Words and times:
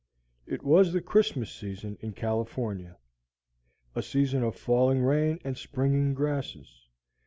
It 0.47 0.63
was 0.63 0.91
the 0.93 0.99
Christmas 1.01 1.51
season 1.51 1.95
in 2.01 2.13
California, 2.13 2.97
a 3.93 4.01
season 4.01 4.41
of 4.41 4.55
falling 4.55 5.03
rain 5.03 5.37
and 5.43 5.55
springing 5.55 6.15
grasses. 6.15 6.87